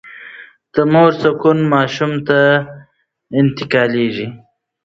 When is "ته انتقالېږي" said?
2.27-4.27